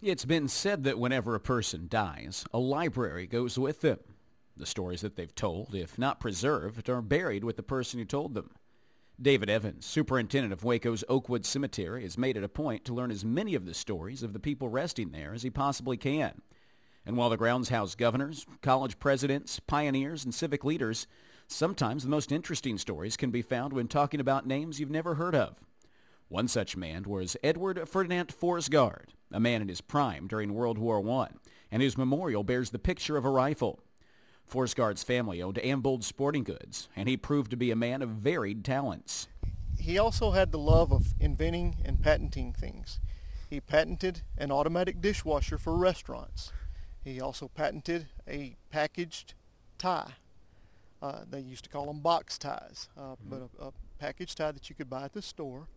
It's 0.00 0.24
been 0.24 0.46
said 0.46 0.84
that 0.84 1.00
whenever 1.00 1.34
a 1.34 1.40
person 1.40 1.88
dies, 1.90 2.44
a 2.54 2.58
library 2.60 3.26
goes 3.26 3.58
with 3.58 3.80
them. 3.80 3.98
The 4.56 4.64
stories 4.64 5.00
that 5.00 5.16
they've 5.16 5.34
told, 5.34 5.74
if 5.74 5.98
not 5.98 6.20
preserved, 6.20 6.88
are 6.88 7.02
buried 7.02 7.42
with 7.42 7.56
the 7.56 7.64
person 7.64 7.98
who 7.98 8.04
told 8.04 8.34
them. 8.34 8.50
David 9.20 9.50
Evans, 9.50 9.86
superintendent 9.86 10.52
of 10.52 10.62
Waco's 10.62 11.02
Oakwood 11.08 11.44
Cemetery, 11.44 12.02
has 12.02 12.16
made 12.16 12.36
it 12.36 12.44
a 12.44 12.48
point 12.48 12.84
to 12.84 12.94
learn 12.94 13.10
as 13.10 13.24
many 13.24 13.56
of 13.56 13.66
the 13.66 13.74
stories 13.74 14.22
of 14.22 14.32
the 14.32 14.38
people 14.38 14.68
resting 14.68 15.10
there 15.10 15.34
as 15.34 15.42
he 15.42 15.50
possibly 15.50 15.96
can. 15.96 16.42
And 17.04 17.16
while 17.16 17.28
the 17.28 17.36
grounds 17.36 17.70
house 17.70 17.96
governors, 17.96 18.46
college 18.62 19.00
presidents, 19.00 19.58
pioneers, 19.58 20.24
and 20.24 20.32
civic 20.32 20.64
leaders, 20.64 21.08
sometimes 21.48 22.04
the 22.04 22.08
most 22.08 22.30
interesting 22.30 22.78
stories 22.78 23.16
can 23.16 23.32
be 23.32 23.42
found 23.42 23.72
when 23.72 23.88
talking 23.88 24.20
about 24.20 24.46
names 24.46 24.78
you've 24.78 24.90
never 24.90 25.16
heard 25.16 25.34
of. 25.34 25.56
One 26.28 26.46
such 26.46 26.76
man 26.76 27.02
was 27.02 27.36
Edward 27.42 27.88
Ferdinand 27.88 28.28
Forsgaard, 28.28 29.08
a 29.32 29.40
man 29.40 29.62
in 29.62 29.68
his 29.68 29.80
prime 29.80 30.26
during 30.26 30.54
World 30.54 30.78
War 30.78 31.06
I, 31.22 31.28
and 31.70 31.82
whose 31.82 31.98
memorial 31.98 32.44
bears 32.44 32.70
the 32.70 32.78
picture 32.78 33.16
of 33.16 33.24
a 33.24 33.30
rifle. 33.30 33.80
Forsgaard's 34.46 35.02
family 35.02 35.42
owned 35.42 35.62
Ambold 35.62 36.04
Sporting 36.04 36.44
Goods, 36.44 36.88
and 36.96 37.08
he 37.08 37.16
proved 37.16 37.50
to 37.50 37.56
be 37.56 37.70
a 37.70 37.76
man 37.76 38.00
of 38.00 38.08
varied 38.08 38.64
talents. 38.64 39.28
He 39.78 39.98
also 39.98 40.30
had 40.30 40.50
the 40.50 40.58
love 40.58 40.92
of 40.92 41.14
inventing 41.20 41.76
and 41.84 42.00
patenting 42.00 42.52
things. 42.52 42.98
He 43.48 43.60
patented 43.60 44.22
an 44.36 44.50
automatic 44.50 45.00
dishwasher 45.00 45.58
for 45.58 45.76
restaurants. 45.76 46.52
He 47.04 47.20
also 47.20 47.48
patented 47.48 48.08
a 48.26 48.56
packaged 48.70 49.34
tie. 49.78 50.14
Uh, 51.00 51.20
they 51.30 51.40
used 51.40 51.64
to 51.64 51.70
call 51.70 51.86
them 51.86 52.00
box 52.00 52.38
ties, 52.38 52.88
uh, 52.96 53.00
mm-hmm. 53.00 53.30
but 53.30 53.48
a, 53.60 53.66
a 53.66 53.72
packaged 53.98 54.38
tie 54.38 54.52
that 54.52 54.68
you 54.68 54.74
could 54.74 54.90
buy 54.90 55.04
at 55.04 55.12
the 55.12 55.22
store. 55.22 55.68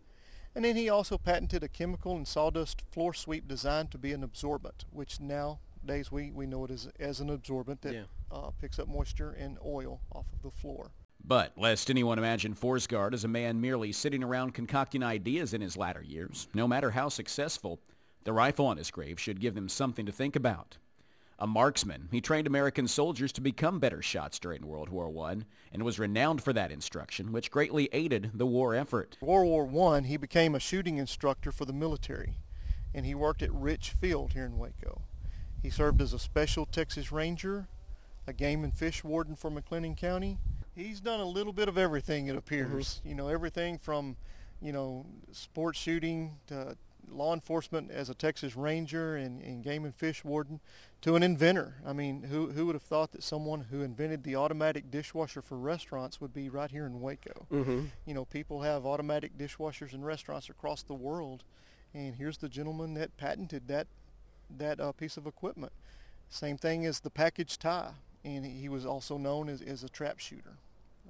And 0.54 0.64
then 0.64 0.76
he 0.76 0.88
also 0.88 1.16
patented 1.16 1.62
a 1.62 1.68
chemical 1.68 2.16
and 2.16 2.28
sawdust 2.28 2.82
floor 2.90 3.14
sweep 3.14 3.48
designed 3.48 3.90
to 3.92 3.98
be 3.98 4.12
an 4.12 4.22
absorbent, 4.22 4.84
which 4.90 5.18
nowadays 5.18 6.12
we, 6.12 6.30
we 6.30 6.46
know 6.46 6.64
it 6.64 6.70
as, 6.70 6.88
as 7.00 7.20
an 7.20 7.30
absorbent 7.30 7.80
that 7.82 7.94
yeah. 7.94 8.02
uh, 8.30 8.50
picks 8.60 8.78
up 8.78 8.88
moisture 8.88 9.30
and 9.30 9.58
oil 9.64 10.00
off 10.12 10.26
of 10.32 10.42
the 10.42 10.50
floor. 10.50 10.90
But 11.24 11.52
lest 11.56 11.88
anyone 11.88 12.18
imagine 12.18 12.54
Forsgaard 12.54 13.14
as 13.14 13.24
a 13.24 13.28
man 13.28 13.60
merely 13.60 13.92
sitting 13.92 14.24
around 14.24 14.54
concocting 14.54 15.02
ideas 15.02 15.54
in 15.54 15.60
his 15.60 15.76
latter 15.76 16.02
years, 16.02 16.48
no 16.52 16.66
matter 16.66 16.90
how 16.90 17.08
successful, 17.08 17.80
the 18.24 18.32
rifle 18.32 18.66
on 18.66 18.76
his 18.76 18.90
grave 18.90 19.18
should 19.18 19.40
give 19.40 19.54
them 19.54 19.68
something 19.68 20.04
to 20.06 20.12
think 20.12 20.36
about. 20.36 20.78
A 21.38 21.46
marksman, 21.46 22.08
he 22.12 22.20
trained 22.20 22.46
American 22.46 22.86
soldiers 22.86 23.32
to 23.32 23.40
become 23.40 23.80
better 23.80 24.00
shots 24.00 24.38
during 24.38 24.66
World 24.66 24.90
War 24.90 25.10
I 25.28 25.38
and 25.72 25.82
was 25.82 25.98
renowned 25.98 26.42
for 26.42 26.52
that 26.52 26.70
instruction, 26.70 27.32
which 27.32 27.50
greatly 27.50 27.88
aided 27.92 28.30
the 28.34 28.46
war 28.46 28.74
effort. 28.74 29.16
World 29.20 29.72
War 29.72 29.94
I, 29.96 30.02
he 30.02 30.16
became 30.16 30.54
a 30.54 30.60
shooting 30.60 30.98
instructor 30.98 31.50
for 31.50 31.64
the 31.64 31.72
military, 31.72 32.36
and 32.94 33.04
he 33.04 33.14
worked 33.14 33.42
at 33.42 33.52
Rich 33.52 33.90
Field 34.00 34.34
here 34.34 34.44
in 34.44 34.58
Waco. 34.58 35.02
He 35.62 35.70
served 35.70 36.00
as 36.00 36.12
a 36.12 36.18
special 36.18 36.66
Texas 36.66 37.10
Ranger, 37.10 37.68
a 38.26 38.32
game 38.32 38.62
and 38.62 38.74
fish 38.74 39.02
warden 39.02 39.34
for 39.34 39.50
McLennan 39.50 39.96
County. 39.96 40.38
He's 40.74 41.00
done 41.00 41.20
a 41.20 41.24
little 41.24 41.52
bit 41.52 41.68
of 41.68 41.76
everything, 41.76 42.28
it 42.28 42.36
appears. 42.36 43.00
Mm-hmm. 43.00 43.08
You 43.08 43.14
know, 43.14 43.28
everything 43.28 43.78
from, 43.78 44.16
you 44.60 44.72
know, 44.72 45.06
sports 45.32 45.78
shooting 45.78 46.36
to 46.46 46.76
law 47.10 47.34
enforcement 47.34 47.90
as 47.90 48.08
a 48.08 48.14
Texas 48.14 48.56
Ranger 48.56 49.16
and, 49.16 49.42
and, 49.42 49.62
game 49.62 49.84
and 49.84 49.94
fish 49.94 50.24
warden 50.24 50.60
to 51.02 51.16
an 51.16 51.22
inventor. 51.22 51.76
I 51.86 51.92
mean, 51.92 52.24
who, 52.24 52.50
who 52.50 52.66
would 52.66 52.74
have 52.74 52.82
thought 52.82 53.12
that 53.12 53.22
someone 53.22 53.62
who 53.70 53.82
invented 53.82 54.24
the 54.24 54.36
automatic 54.36 54.90
dishwasher 54.90 55.42
for 55.42 55.56
restaurants 55.56 56.20
would 56.20 56.32
be 56.32 56.48
right 56.48 56.70
here 56.70 56.86
in 56.86 57.00
Waco? 57.00 57.46
Mm-hmm. 57.50 57.86
You 58.06 58.14
know, 58.14 58.24
people 58.24 58.62
have 58.62 58.86
automatic 58.86 59.36
dishwashers 59.36 59.92
in 59.92 60.04
restaurants 60.04 60.48
across 60.48 60.82
the 60.82 60.94
world, 60.94 61.44
and 61.92 62.14
here's 62.14 62.38
the 62.38 62.48
gentleman 62.48 62.94
that 62.94 63.16
patented 63.16 63.68
that 63.68 63.86
that 64.58 64.80
uh, 64.80 64.92
piece 64.92 65.16
of 65.16 65.26
equipment. 65.26 65.72
Same 66.28 66.56
thing 66.56 66.84
as 66.84 67.00
the 67.00 67.10
package 67.10 67.58
tie, 67.58 67.92
and 68.24 68.44
he 68.44 68.68
was 68.68 68.86
also 68.86 69.16
known 69.16 69.48
as, 69.48 69.62
as 69.62 69.82
a 69.82 69.88
trap 69.88 70.18
shooter. 70.18 70.58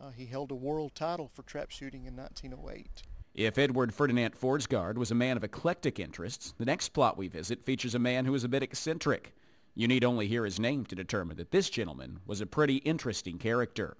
Uh, 0.00 0.10
he 0.10 0.26
held 0.26 0.50
a 0.50 0.54
world 0.54 0.94
title 0.94 1.30
for 1.32 1.42
trap 1.42 1.70
shooting 1.70 2.06
in 2.06 2.16
1908. 2.16 3.02
If 3.34 3.56
Edward 3.56 3.94
Ferdinand 3.94 4.34
Forsgaard 4.38 4.96
was 4.98 5.10
a 5.10 5.14
man 5.14 5.38
of 5.38 5.44
eclectic 5.44 5.98
interests, 5.98 6.52
the 6.58 6.66
next 6.66 6.90
plot 6.90 7.16
we 7.16 7.28
visit 7.28 7.64
features 7.64 7.94
a 7.94 7.98
man 7.98 8.26
who 8.26 8.34
is 8.34 8.44
a 8.44 8.48
bit 8.48 8.62
eccentric. 8.62 9.34
You 9.74 9.88
need 9.88 10.04
only 10.04 10.28
hear 10.28 10.44
his 10.44 10.60
name 10.60 10.84
to 10.86 10.94
determine 10.94 11.38
that 11.38 11.50
this 11.50 11.70
gentleman 11.70 12.20
was 12.26 12.42
a 12.42 12.46
pretty 12.46 12.76
interesting 12.76 13.38
character. 13.38 13.96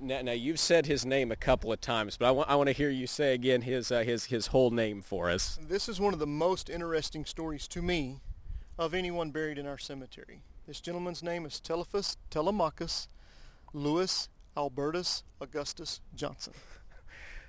Now, 0.00 0.22
now 0.22 0.32
you've 0.32 0.60
said 0.60 0.86
his 0.86 1.04
name 1.04 1.32
a 1.32 1.36
couple 1.36 1.72
of 1.72 1.80
times, 1.80 2.16
but 2.16 2.26
I 2.26 2.30
want, 2.30 2.48
I 2.48 2.54
want 2.54 2.68
to 2.68 2.72
hear 2.72 2.90
you 2.90 3.08
say 3.08 3.34
again 3.34 3.62
his, 3.62 3.90
uh, 3.90 4.04
his, 4.04 4.26
his 4.26 4.46
whole 4.48 4.70
name 4.70 5.02
for 5.02 5.30
us. 5.30 5.58
This 5.60 5.88
is 5.88 6.00
one 6.00 6.12
of 6.12 6.20
the 6.20 6.26
most 6.28 6.70
interesting 6.70 7.24
stories 7.24 7.66
to 7.68 7.82
me 7.82 8.20
of 8.78 8.94
anyone 8.94 9.32
buried 9.32 9.58
in 9.58 9.66
our 9.66 9.78
cemetery. 9.78 10.42
This 10.68 10.80
gentleman's 10.80 11.24
name 11.24 11.44
is 11.44 11.58
Telephus 11.58 12.16
Telemachus 12.30 13.08
Louis 13.72 14.28
Albertus 14.56 15.24
Augustus 15.40 16.00
Johnson. 16.14 16.52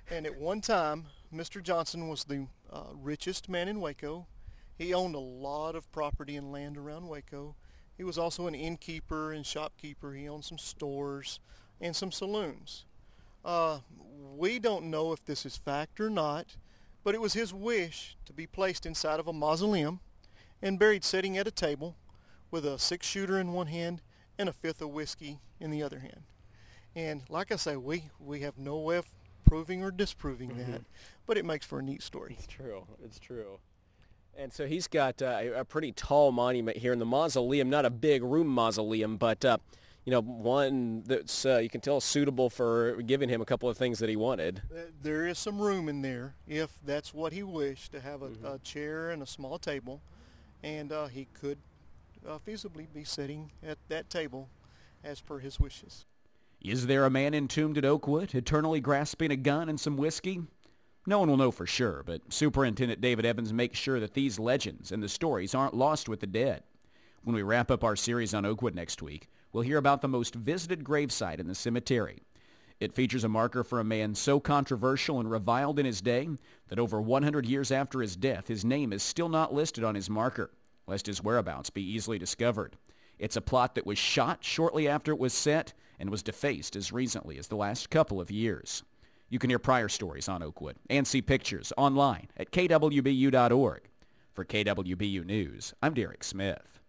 And 0.09 0.25
at 0.25 0.37
one 0.37 0.61
time, 0.61 1.05
Mr. 1.33 1.61
Johnson 1.63 2.07
was 2.09 2.25
the 2.25 2.47
uh, 2.71 2.87
richest 2.93 3.47
man 3.47 3.67
in 3.67 3.79
Waco. 3.79 4.27
He 4.77 4.93
owned 4.93 5.15
a 5.15 5.19
lot 5.19 5.75
of 5.75 5.91
property 5.91 6.35
and 6.35 6.51
land 6.51 6.77
around 6.77 7.07
Waco. 7.07 7.55
He 7.97 8.03
was 8.03 8.17
also 8.17 8.47
an 8.47 8.55
innkeeper 8.55 9.31
and 9.31 9.45
shopkeeper. 9.45 10.13
He 10.13 10.27
owned 10.27 10.43
some 10.43 10.57
stores 10.57 11.39
and 11.79 11.95
some 11.95 12.11
saloons. 12.11 12.85
Uh, 13.45 13.79
we 14.35 14.59
don't 14.59 14.89
know 14.89 15.13
if 15.13 15.23
this 15.25 15.45
is 15.45 15.57
fact 15.57 15.99
or 15.99 16.09
not, 16.09 16.55
but 17.03 17.15
it 17.15 17.21
was 17.21 17.33
his 17.33 17.53
wish 17.53 18.15
to 18.25 18.33
be 18.33 18.47
placed 18.47 18.85
inside 18.85 19.19
of 19.19 19.27
a 19.27 19.33
mausoleum 19.33 19.99
and 20.61 20.79
buried 20.79 21.03
sitting 21.03 21.37
at 21.37 21.47
a 21.47 21.51
table 21.51 21.95
with 22.49 22.65
a 22.65 22.77
six 22.77 23.07
shooter 23.07 23.39
in 23.39 23.53
one 23.53 23.67
hand 23.67 24.01
and 24.37 24.49
a 24.49 24.53
fifth 24.53 24.81
of 24.81 24.89
whiskey 24.89 25.39
in 25.59 25.71
the 25.71 25.81
other 25.81 25.99
hand. 25.99 26.23
And 26.95 27.23
like 27.29 27.51
I 27.51 27.55
say, 27.55 27.75
we, 27.77 28.09
we 28.19 28.41
have 28.41 28.57
no 28.57 28.77
way 28.77 28.97
of 28.97 29.11
proving 29.43 29.83
or 29.83 29.91
disproving 29.91 30.51
mm-hmm. 30.51 30.71
that, 30.71 30.81
but 31.25 31.37
it 31.37 31.45
makes 31.45 31.65
for 31.65 31.79
a 31.79 31.83
neat 31.83 32.01
story. 32.01 32.35
It's 32.37 32.47
true. 32.47 32.85
It's 33.03 33.19
true. 33.19 33.59
And 34.37 34.51
so 34.51 34.65
he's 34.65 34.87
got 34.87 35.21
uh, 35.21 35.41
a 35.55 35.65
pretty 35.65 35.91
tall 35.91 36.31
monument 36.31 36.77
here 36.77 36.93
in 36.93 36.99
the 36.99 37.05
mausoleum, 37.05 37.69
not 37.69 37.85
a 37.85 37.89
big 37.89 38.23
room 38.23 38.47
mausoleum, 38.47 39.17
but 39.17 39.43
uh, 39.43 39.57
you 40.05 40.11
know 40.11 40.21
one 40.21 41.03
that's 41.05 41.45
uh, 41.45 41.57
you 41.57 41.69
can 41.69 41.81
tell 41.81 41.99
suitable 41.99 42.49
for 42.49 43.01
giving 43.01 43.29
him 43.29 43.41
a 43.41 43.45
couple 43.45 43.69
of 43.69 43.77
things 43.77 43.99
that 43.99 44.09
he 44.09 44.15
wanted. 44.15 44.61
There 45.01 45.27
is 45.27 45.37
some 45.37 45.59
room 45.59 45.89
in 45.89 46.01
there 46.01 46.35
if 46.47 46.71
that's 46.85 47.13
what 47.13 47.33
he 47.33 47.43
wished 47.43 47.91
to 47.91 47.99
have 47.99 48.21
a, 48.21 48.29
mm-hmm. 48.29 48.45
a 48.45 48.59
chair 48.59 49.11
and 49.11 49.21
a 49.21 49.27
small 49.27 49.59
table, 49.59 50.01
and 50.63 50.91
uh, 50.91 51.07
he 51.07 51.27
could 51.33 51.57
uh, 52.27 52.39
feasibly 52.45 52.87
be 52.91 53.03
sitting 53.03 53.51
at 53.61 53.77
that 53.89 54.09
table 54.09 54.49
as 55.03 55.21
per 55.21 55.39
his 55.39 55.59
wishes. 55.59 56.05
Is 56.63 56.85
there 56.85 57.05
a 57.05 57.09
man 57.09 57.33
entombed 57.33 57.79
at 57.79 57.85
Oakwood, 57.85 58.35
eternally 58.35 58.79
grasping 58.79 59.31
a 59.31 59.35
gun 59.35 59.67
and 59.67 59.79
some 59.79 59.97
whiskey? 59.97 60.43
No 61.07 61.17
one 61.17 61.27
will 61.27 61.37
know 61.37 61.49
for 61.49 61.65
sure, 61.65 62.03
but 62.05 62.31
Superintendent 62.31 63.01
David 63.01 63.25
Evans 63.25 63.51
makes 63.51 63.79
sure 63.79 63.99
that 63.99 64.13
these 64.13 64.37
legends 64.37 64.91
and 64.91 65.01
the 65.01 65.09
stories 65.09 65.55
aren't 65.55 65.73
lost 65.73 66.07
with 66.07 66.19
the 66.19 66.27
dead. 66.27 66.61
When 67.23 67.35
we 67.35 67.41
wrap 67.41 67.71
up 67.71 67.83
our 67.83 67.95
series 67.95 68.35
on 68.35 68.45
Oakwood 68.45 68.75
next 68.75 69.01
week, 69.01 69.27
we'll 69.51 69.63
hear 69.63 69.79
about 69.79 70.03
the 70.03 70.07
most 70.07 70.35
visited 70.35 70.83
gravesite 70.83 71.39
in 71.39 71.47
the 71.47 71.55
cemetery. 71.55 72.21
It 72.79 72.93
features 72.93 73.23
a 73.23 73.29
marker 73.29 73.63
for 73.63 73.79
a 73.79 73.83
man 73.83 74.13
so 74.13 74.39
controversial 74.39 75.19
and 75.19 75.31
reviled 75.31 75.79
in 75.79 75.87
his 75.87 75.99
day 75.99 76.29
that 76.67 76.77
over 76.77 77.01
100 77.01 77.47
years 77.47 77.71
after 77.71 78.01
his 78.01 78.15
death, 78.15 78.47
his 78.47 78.63
name 78.63 78.93
is 78.93 79.01
still 79.01 79.29
not 79.29 79.51
listed 79.51 79.83
on 79.83 79.95
his 79.95 80.11
marker, 80.11 80.51
lest 80.85 81.07
his 81.07 81.23
whereabouts 81.23 81.71
be 81.71 81.81
easily 81.81 82.19
discovered. 82.19 82.77
It's 83.21 83.35
a 83.35 83.41
plot 83.41 83.75
that 83.75 83.85
was 83.85 83.99
shot 83.99 84.43
shortly 84.43 84.87
after 84.87 85.11
it 85.11 85.19
was 85.19 85.31
set 85.31 85.73
and 85.99 86.09
was 86.09 86.23
defaced 86.23 86.75
as 86.75 86.91
recently 86.91 87.37
as 87.37 87.47
the 87.47 87.55
last 87.55 87.91
couple 87.91 88.19
of 88.19 88.31
years. 88.31 88.81
You 89.29 89.37
can 89.37 89.51
hear 89.51 89.59
prior 89.59 89.89
stories 89.89 90.27
on 90.27 90.41
Oakwood 90.41 90.77
and 90.89 91.05
see 91.05 91.21
pictures 91.21 91.71
online 91.77 92.29
at 92.35 92.49
kwbu.org. 92.49 93.81
For 94.33 94.43
KWBU 94.43 95.23
News, 95.23 95.71
I'm 95.83 95.93
Derek 95.93 96.23
Smith. 96.23 96.80